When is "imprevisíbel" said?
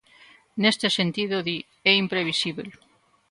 2.03-2.67